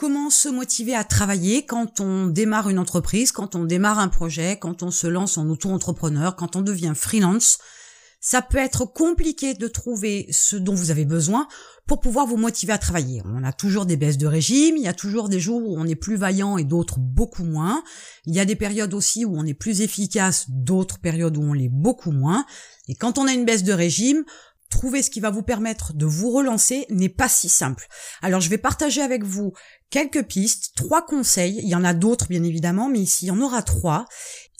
[0.00, 4.56] Comment se motiver à travailler quand on démarre une entreprise, quand on démarre un projet,
[4.58, 7.58] quand on se lance en auto-entrepreneur, quand on devient freelance?
[8.18, 11.48] Ça peut être compliqué de trouver ce dont vous avez besoin
[11.86, 13.20] pour pouvoir vous motiver à travailler.
[13.26, 15.84] On a toujours des baisses de régime, il y a toujours des jours où on
[15.84, 17.82] est plus vaillant et d'autres beaucoup moins.
[18.24, 21.52] Il y a des périodes aussi où on est plus efficace, d'autres périodes où on
[21.52, 22.46] l'est beaucoup moins.
[22.88, 24.24] Et quand on a une baisse de régime,
[24.70, 27.86] trouver ce qui va vous permettre de vous relancer n'est pas si simple.
[28.22, 29.52] Alors je vais partager avec vous
[29.90, 33.32] quelques pistes, trois conseils, il y en a d'autres bien évidemment, mais ici il y
[33.32, 34.06] en aura trois,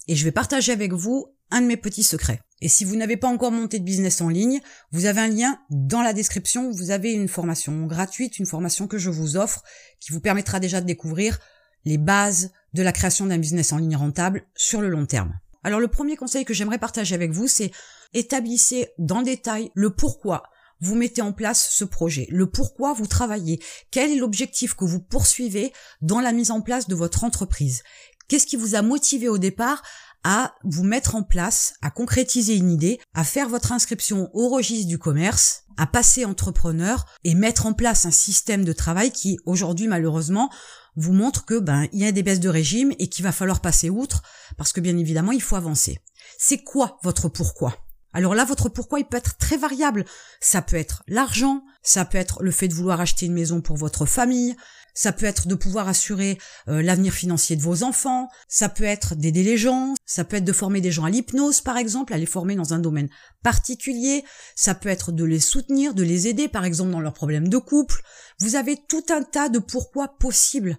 [0.09, 2.43] et je vais partager avec vous un de mes petits secrets.
[2.61, 4.61] Et si vous n'avez pas encore monté de business en ligne,
[4.93, 8.99] vous avez un lien dans la description, vous avez une formation gratuite, une formation que
[8.99, 9.63] je vous offre,
[9.99, 11.39] qui vous permettra déjà de découvrir
[11.85, 15.39] les bases de la création d'un business en ligne rentable sur le long terme.
[15.63, 17.71] Alors le premier conseil que j'aimerais partager avec vous, c'est
[18.15, 20.45] établissez dans détail le pourquoi
[20.81, 23.61] vous mettez en place ce projet, le pourquoi vous travaillez,
[23.91, 27.83] quel est l'objectif que vous poursuivez dans la mise en place de votre entreprise.
[28.29, 29.83] Qu'est-ce qui vous a motivé au départ
[30.25, 34.89] à vous mettre en place, à concrétiser une idée, à faire votre inscription au registre
[34.89, 39.89] du commerce, à passer entrepreneur et mettre en place un système de travail qui aujourd'hui
[39.89, 40.51] malheureusement
[40.97, 43.61] vous montre que ben il y a des baisses de régime et qu'il va falloir
[43.61, 44.23] passer outre
[44.59, 45.99] parce que bien évidemment il faut avancer.
[46.39, 47.77] C'est quoi votre pourquoi?
[48.13, 50.05] Alors là, votre pourquoi, il peut être très variable.
[50.41, 53.77] Ça peut être l'argent, ça peut être le fait de vouloir acheter une maison pour
[53.77, 54.57] votre famille,
[54.95, 56.39] ça peut être de pouvoir assurer
[56.69, 60.45] euh, l'avenir financier de vos enfants, ça peut être d'aider les gens, ça peut être
[60.45, 63.09] de former des gens à l'hypnose par exemple, à les former dans un domaine
[63.43, 64.25] particulier,
[64.57, 67.59] ça peut être de les soutenir, de les aider par exemple dans leurs problèmes de
[67.59, 68.03] couple.
[68.41, 70.79] Vous avez tout un tas de pourquoi possibles,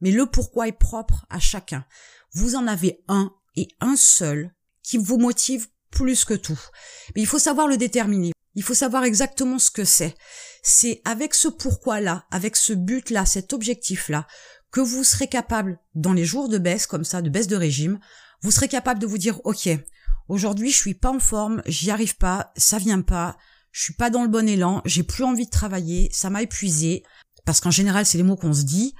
[0.00, 1.84] mais le pourquoi est propre à chacun.
[2.34, 6.60] Vous en avez un et un seul qui vous motive plus que tout.
[7.14, 8.32] Mais il faut savoir le déterminer.
[8.54, 10.14] Il faut savoir exactement ce que c'est.
[10.62, 14.26] C'est avec ce pourquoi-là, avec ce but-là, cet objectif-là,
[14.70, 17.98] que vous serez capable, dans les jours de baisse comme ça, de baisse de régime,
[18.42, 19.68] vous serez capable de vous dire, OK,
[20.28, 23.36] aujourd'hui je suis pas en forme, j'y arrive pas, ça vient pas,
[23.72, 27.02] je suis pas dans le bon élan, j'ai plus envie de travailler, ça m'a épuisé,
[27.44, 28.94] parce qu'en général c'est les mots qu'on se dit.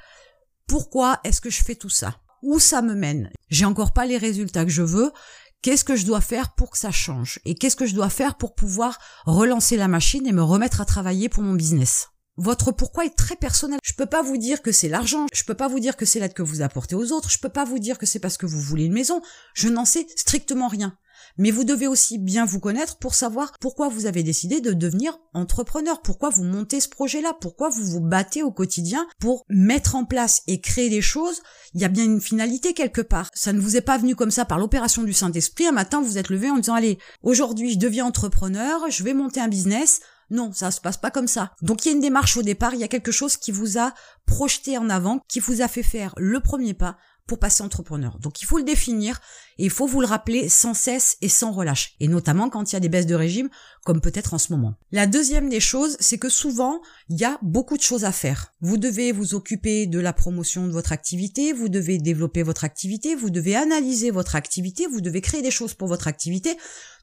[0.66, 2.20] Pourquoi est-ce que je fais tout ça?
[2.42, 3.30] Où ça me mène?
[3.50, 5.12] J'ai encore pas les résultats que je veux,
[5.62, 7.38] Qu'est-ce que je dois faire pour que ça change?
[7.44, 10.84] Et qu'est-ce que je dois faire pour pouvoir relancer la machine et me remettre à
[10.84, 12.08] travailler pour mon business?
[12.36, 13.78] Votre pourquoi est très personnel.
[13.84, 16.18] Je peux pas vous dire que c'est l'argent, je peux pas vous dire que c'est
[16.18, 18.46] l'aide que vous apportez aux autres, je peux pas vous dire que c'est parce que
[18.46, 19.22] vous voulez une maison,
[19.54, 20.98] je n'en sais strictement rien.
[21.38, 25.18] Mais vous devez aussi bien vous connaître pour savoir pourquoi vous avez décidé de devenir
[25.34, 30.04] entrepreneur, pourquoi vous montez ce projet-là, pourquoi vous vous battez au quotidien pour mettre en
[30.04, 31.42] place et créer des choses.
[31.74, 33.28] Il y a bien une finalité quelque part.
[33.34, 35.66] Ça ne vous est pas venu comme ça par l'opération du Saint-Esprit.
[35.66, 39.40] Un matin, vous êtes levé en disant, allez, aujourd'hui, je deviens entrepreneur, je vais monter
[39.40, 40.00] un business.
[40.30, 41.52] Non, ça se passe pas comme ça.
[41.60, 43.78] Donc il y a une démarche au départ, il y a quelque chose qui vous
[43.78, 43.92] a
[44.24, 46.96] projeté en avant, qui vous a fait faire le premier pas
[47.26, 48.18] pour passer entrepreneur.
[48.18, 49.20] Donc il faut le définir
[49.58, 51.94] et il faut vous le rappeler sans cesse et sans relâche.
[52.00, 53.48] Et notamment quand il y a des baisses de régime,
[53.84, 54.74] comme peut-être en ce moment.
[54.90, 58.52] La deuxième des choses, c'est que souvent, il y a beaucoup de choses à faire.
[58.60, 63.14] Vous devez vous occuper de la promotion de votre activité, vous devez développer votre activité,
[63.14, 66.56] vous devez analyser votre activité, vous devez créer des choses pour votre activité.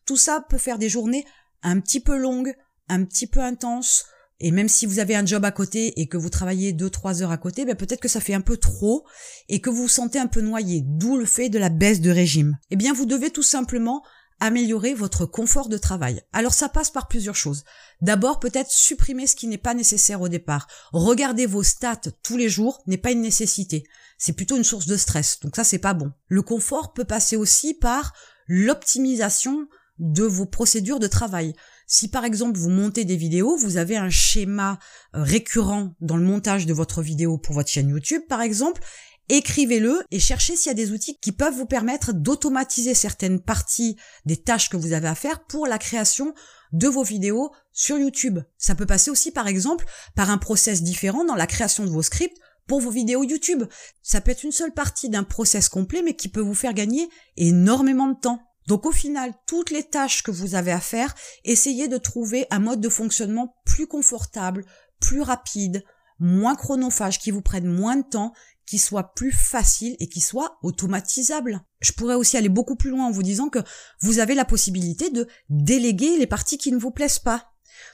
[0.06, 1.26] Tout ça peut faire des journées
[1.64, 2.56] un petit peu longues,
[2.88, 4.06] un petit peu intenses,
[4.40, 7.32] et même si vous avez un job à côté et que vous travaillez 2-3 heures
[7.32, 9.06] à côté, ben peut-être que ça fait un peu trop
[9.50, 12.12] et que vous vous sentez un peu noyé, d'où le fait de la baisse de
[12.12, 12.58] régime.
[12.70, 14.04] Eh bien, vous devez tout simplement
[14.40, 16.22] améliorer votre confort de travail.
[16.32, 17.66] Alors ça passe par plusieurs choses.
[18.02, 20.68] D'abord, peut-être supprimer ce qui n'est pas nécessaire au départ.
[20.94, 23.84] Regarder vos stats tous les jours n'est pas une nécessité.
[24.18, 25.40] C'est plutôt une source de stress.
[25.42, 26.12] Donc ça, c'est pas bon.
[26.28, 28.14] Le confort peut passer aussi par
[28.48, 29.68] l'optimisation
[30.00, 31.54] de vos procédures de travail.
[31.92, 34.78] Si par exemple vous montez des vidéos, vous avez un schéma
[35.16, 38.84] euh, récurrent dans le montage de votre vidéo pour votre chaîne YouTube par exemple,
[39.28, 43.98] écrivez-le et cherchez s'il y a des outils qui peuvent vous permettre d'automatiser certaines parties
[44.26, 46.36] des tâches que vous avez à faire pour la création
[46.74, 48.38] de vos vidéos sur YouTube.
[48.60, 49.86] Ça peut passer aussi par exemple
[50.16, 53.64] par un process différent dans la création de vos scripts pour vos vidéos YouTube.
[54.04, 57.10] Ça peut être une seule partie d'un process complet mais qui peut vous faire gagner
[57.36, 58.49] énormément de temps.
[58.68, 62.60] Donc au final, toutes les tâches que vous avez à faire, essayez de trouver un
[62.60, 64.66] mode de fonctionnement plus confortable,
[65.00, 65.84] plus rapide,
[66.20, 68.34] moins chronophage, qui vous prenne moins de temps,
[68.70, 71.62] qui soit plus facile et qui soit automatisable.
[71.82, 73.60] Je pourrais aussi aller beaucoup plus loin en vous disant que
[74.02, 77.52] vous avez la possibilité de déléguer les parties qui ne vous plaisent pas.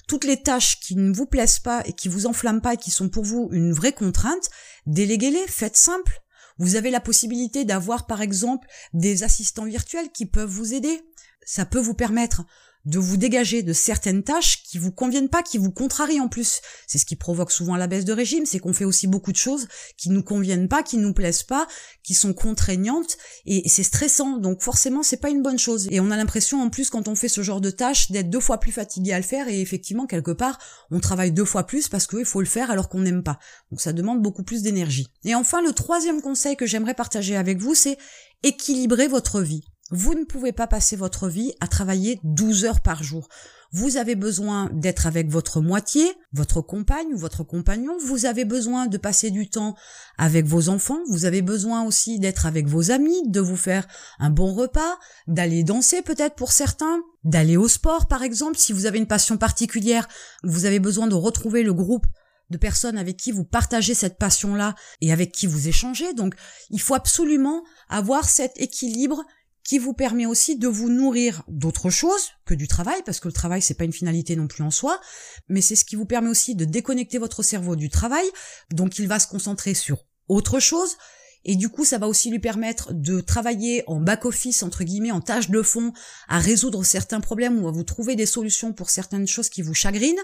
[0.07, 2.91] Toutes les tâches qui ne vous plaisent pas et qui vous enflamment pas et qui
[2.91, 4.50] sont pour vous une vraie contrainte,
[4.85, 6.21] déléguez-les, faites simple.
[6.57, 11.02] Vous avez la possibilité d'avoir par exemple des assistants virtuels qui peuvent vous aider.
[11.46, 12.44] Ça peut vous permettre
[12.85, 16.61] de vous dégager de certaines tâches qui vous conviennent pas, qui vous contrarient en plus.
[16.87, 19.37] C'est ce qui provoque souvent la baisse de régime, c'est qu'on fait aussi beaucoup de
[19.37, 19.67] choses
[19.97, 21.67] qui nous conviennent pas, qui nous plaisent pas,
[22.03, 24.37] qui sont contraignantes et c'est stressant.
[24.37, 25.87] Donc forcément, c'est pas une bonne chose.
[25.91, 28.39] Et on a l'impression en plus quand on fait ce genre de tâches d'être deux
[28.39, 30.59] fois plus fatigué à le faire et effectivement quelque part,
[30.91, 33.39] on travaille deux fois plus parce qu'il faut le faire alors qu'on n'aime pas.
[33.71, 35.07] Donc ça demande beaucoup plus d'énergie.
[35.23, 37.97] Et enfin, le troisième conseil que j'aimerais partager avec vous, c'est
[38.43, 39.63] équilibrer votre vie.
[39.91, 43.27] Vous ne pouvez pas passer votre vie à travailler 12 heures par jour.
[43.71, 47.95] Vous avez besoin d'être avec votre moitié, votre compagne ou votre compagnon.
[48.03, 49.75] Vous avez besoin de passer du temps
[50.17, 50.97] avec vos enfants.
[51.09, 53.87] Vous avez besoin aussi d'être avec vos amis, de vous faire
[54.17, 54.97] un bon repas,
[55.27, 58.57] d'aller danser peut-être pour certains, d'aller au sport par exemple.
[58.57, 60.07] Si vous avez une passion particulière,
[60.43, 62.07] vous avez besoin de retrouver le groupe
[62.49, 66.13] de personnes avec qui vous partagez cette passion-là et avec qui vous échangez.
[66.13, 66.35] Donc,
[66.69, 69.23] il faut absolument avoir cet équilibre
[69.65, 73.33] qui vous permet aussi de vous nourrir d'autres choses que du travail, parce que le
[73.33, 75.01] travail c'est pas une finalité non plus en soi,
[75.50, 78.25] mais c'est ce qui vous permet aussi de déconnecter votre cerveau du travail,
[78.71, 80.97] donc il va se concentrer sur autre chose,
[81.45, 85.21] et du coup ça va aussi lui permettre de travailler en back-office, entre guillemets, en
[85.21, 85.94] tâche de fond,
[86.27, 89.74] à résoudre certains problèmes ou à vous trouver des solutions pour certaines choses qui vous
[89.74, 90.21] chagrinent,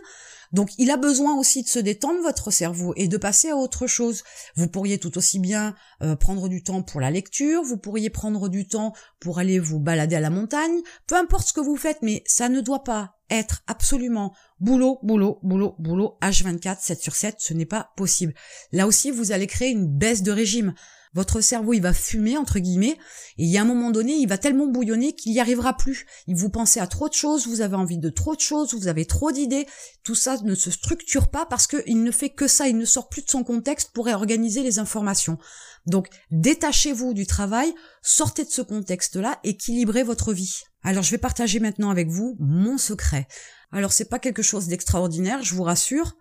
[0.52, 3.88] donc il a besoin aussi de se détendre votre cerveau et de passer à autre
[3.88, 4.24] chose.
[4.56, 8.50] Vous pourriez tout aussi bien euh, prendre du temps pour la lecture, vous pourriez prendre
[8.50, 12.00] du temps pour aller vous balader à la montagne, peu importe ce que vous faites,
[12.02, 17.36] mais ça ne doit pas être absolument boulot, boulot, boulot, boulot, H24, 7 sur 7,
[17.40, 18.34] ce n'est pas possible.
[18.72, 20.74] Là aussi, vous allez créer une baisse de régime
[21.14, 22.98] votre cerveau il va fumer entre guillemets
[23.38, 26.06] et il y a un moment donné il va tellement bouillonner qu'il y arrivera plus.
[26.28, 29.06] Vous pensez à trop de choses, vous avez envie de trop de choses, vous avez
[29.06, 29.68] trop d'idées,
[30.04, 33.10] tout ça ne se structure pas parce qu'il ne fait que ça, il ne sort
[33.10, 35.38] plus de son contexte pour réorganiser les informations.
[35.86, 40.62] Donc détachez-vous du travail, sortez de ce contexte-là, équilibrez votre vie.
[40.84, 43.28] Alors je vais partager maintenant avec vous mon secret.
[43.72, 46.18] Alors c'est pas quelque chose d'extraordinaire, je vous rassure,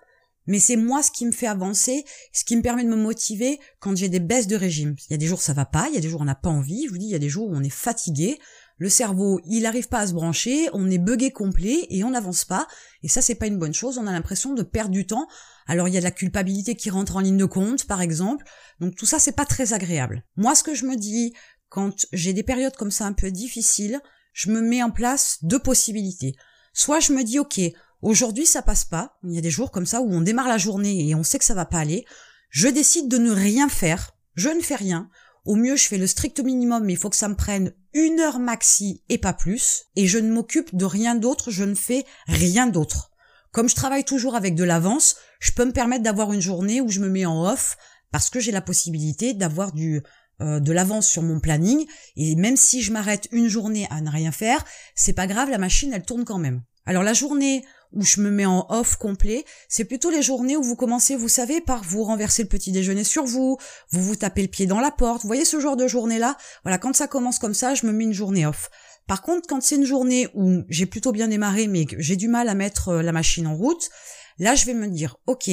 [0.46, 3.58] mais c'est moi ce qui me fait avancer, ce qui me permet de me motiver
[3.78, 4.94] quand j'ai des baisses de régime.
[5.08, 6.34] Il y a des jours ça va pas, il y a des jours on n'a
[6.34, 8.38] pas envie, je vous dis, il y a des jours où on est fatigué,
[8.80, 12.46] le cerveau, il n'arrive pas à se brancher, on est buggé complet et on n'avance
[12.46, 12.66] pas.
[13.02, 13.98] Et ça, c'est pas une bonne chose.
[13.98, 15.28] On a l'impression de perdre du temps.
[15.66, 18.46] Alors, il y a de la culpabilité qui rentre en ligne de compte, par exemple.
[18.80, 20.24] Donc, tout ça, c'est pas très agréable.
[20.36, 21.34] Moi, ce que je me dis
[21.68, 24.00] quand j'ai des périodes comme ça un peu difficiles,
[24.32, 26.36] je me mets en place deux possibilités.
[26.72, 27.60] Soit je me dis, OK,
[28.02, 29.18] Aujourd'hui, ça passe pas.
[29.24, 31.38] Il y a des jours comme ça où on démarre la journée et on sait
[31.38, 32.06] que ça va pas aller.
[32.48, 34.16] Je décide de ne rien faire.
[34.34, 35.10] Je ne fais rien.
[35.44, 38.20] Au mieux, je fais le strict minimum, mais il faut que ça me prenne une
[38.20, 39.84] heure maxi et pas plus.
[39.96, 41.50] Et je ne m'occupe de rien d'autre.
[41.50, 43.10] Je ne fais rien d'autre.
[43.52, 46.88] Comme je travaille toujours avec de l'avance, je peux me permettre d'avoir une journée où
[46.88, 47.76] je me mets en off
[48.12, 50.02] parce que j'ai la possibilité d'avoir du
[50.40, 54.32] de l'avance sur mon planning et même si je m'arrête une journée à ne rien
[54.32, 54.64] faire,
[54.94, 56.62] c'est pas grave, la machine elle tourne quand même.
[56.86, 60.62] Alors la journée où je me mets en off complet, c'est plutôt les journées où
[60.62, 63.58] vous commencez, vous savez, par vous renverser le petit déjeuner sur vous,
[63.90, 66.36] vous vous tapez le pied dans la porte, vous voyez ce genre de journée-là?
[66.62, 68.70] Voilà, quand ça commence comme ça, je me mets une journée off.
[69.06, 72.48] Par contre, quand c'est une journée où j'ai plutôt bien démarré, mais j'ai du mal
[72.48, 73.90] à mettre euh, la machine en route,
[74.38, 75.50] là, je vais me dire, ok,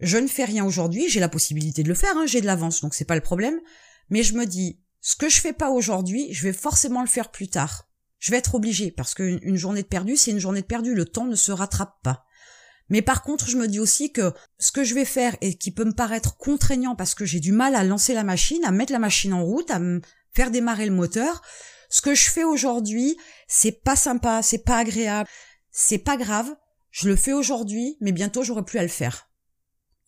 [0.00, 2.82] je ne fais rien aujourd'hui, j'ai la possibilité de le faire, hein, j'ai de l'avance,
[2.82, 3.58] donc c'est pas le problème,
[4.10, 7.30] mais je me dis, ce que je fais pas aujourd'hui, je vais forcément le faire
[7.30, 7.88] plus tard
[8.22, 11.04] je vais être obligée parce qu'une journée de perdu, c'est une journée de perdu, le
[11.04, 12.24] temps ne se rattrape pas.
[12.88, 15.72] Mais par contre, je me dis aussi que ce que je vais faire et qui
[15.72, 18.92] peut me paraître contraignant parce que j'ai du mal à lancer la machine, à mettre
[18.92, 20.00] la machine en route, à me
[20.32, 21.42] faire démarrer le moteur,
[21.90, 23.16] ce que je fais aujourd'hui,
[23.48, 25.28] c'est pas sympa, c'est pas agréable,
[25.72, 26.54] c'est pas grave,
[26.92, 29.30] je le fais aujourd'hui, mais bientôt j'aurai plus à le faire.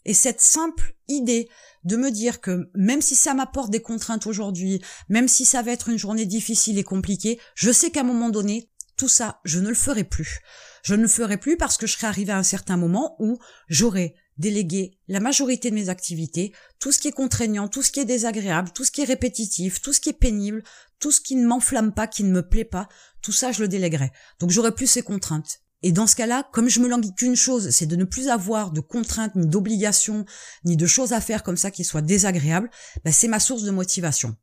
[0.05, 1.49] Et cette simple idée
[1.85, 5.73] de me dire que même si ça m'apporte des contraintes aujourd'hui, même si ça va
[5.73, 9.61] être une journée difficile et compliquée, je sais qu'à un moment donné, tout ça, je
[9.61, 10.41] ne le ferai plus.
[10.83, 13.39] Je ne le ferai plus parce que je serai arrivé à un certain moment où
[13.69, 18.01] j'aurai délégué la majorité de mes activités, tout ce qui est contraignant, tout ce qui
[18.01, 20.63] est désagréable, tout ce qui est répétitif, tout ce qui est pénible,
[20.99, 22.89] tout ce qui ne m'enflamme pas, qui ne me plaît pas,
[23.23, 24.11] tout ça je le déléguerai.
[24.41, 25.61] Donc j'aurai plus ces contraintes.
[25.87, 28.71] Et dans ce cas-là, comme je me languis qu'une chose, c'est de ne plus avoir
[28.71, 30.25] de contraintes, ni d'obligations,
[30.65, 32.71] ni de choses à faire comme ça qui soient désagréables,
[33.05, 34.35] bah, c'est ma source de motivation.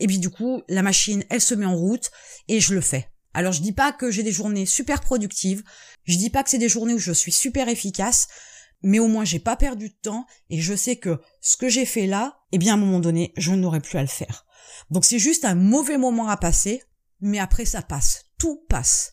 [0.00, 2.10] Et puis du coup, la machine, elle se met en route
[2.48, 3.08] et je le fais.
[3.32, 5.62] Alors je dis pas que j'ai des journées super productives,
[6.02, 8.26] je dis pas que c'est des journées où je suis super efficace,
[8.82, 11.86] mais au moins j'ai pas perdu de temps et je sais que ce que j'ai
[11.86, 14.46] fait là, eh bien à un moment donné, je n'aurai plus à le faire.
[14.90, 16.82] Donc c'est juste un mauvais moment à passer,
[17.20, 19.12] mais après ça passe, tout passe.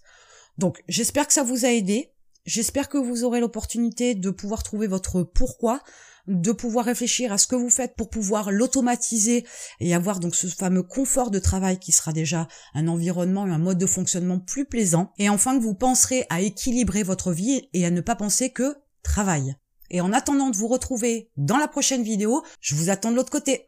[0.57, 2.11] Donc j'espère que ça vous a aidé.
[2.45, 5.81] J'espère que vous aurez l'opportunité de pouvoir trouver votre pourquoi
[6.27, 9.45] de pouvoir réfléchir à ce que vous faites pour pouvoir l'automatiser
[9.79, 13.59] et avoir donc ce fameux confort de travail qui sera déjà un environnement et un
[13.59, 15.11] mode de fonctionnement plus plaisant.
[15.17, 18.75] Et enfin que vous penserez à équilibrer votre vie et à ne pas penser que
[19.03, 19.55] travail.
[19.91, 23.31] Et en attendant de vous retrouver dans la prochaine vidéo, je vous attends de l'autre
[23.31, 23.65] côté.